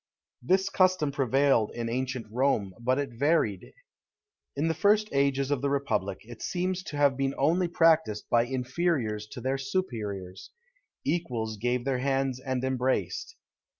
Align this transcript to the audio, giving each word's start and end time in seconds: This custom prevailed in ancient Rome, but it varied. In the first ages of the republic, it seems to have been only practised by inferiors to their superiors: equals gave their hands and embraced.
This 0.41 0.67
custom 0.67 1.11
prevailed 1.11 1.69
in 1.75 1.87
ancient 1.87 2.25
Rome, 2.31 2.73
but 2.79 2.97
it 2.97 3.11
varied. 3.13 3.71
In 4.55 4.67
the 4.67 4.73
first 4.73 5.07
ages 5.11 5.51
of 5.51 5.61
the 5.61 5.69
republic, 5.69 6.21
it 6.23 6.41
seems 6.41 6.81
to 6.85 6.97
have 6.97 7.15
been 7.15 7.35
only 7.37 7.67
practised 7.67 8.27
by 8.27 8.45
inferiors 8.47 9.27
to 9.27 9.41
their 9.41 9.59
superiors: 9.59 10.49
equals 11.05 11.55
gave 11.57 11.85
their 11.85 11.99
hands 11.99 12.39
and 12.39 12.63
embraced. 12.63 13.35